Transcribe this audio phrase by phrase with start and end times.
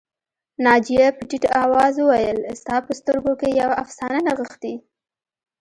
[0.65, 4.73] ناجیه په ټيټ آواز وویل ستا په سترګو کې یوه افسانه نغښتې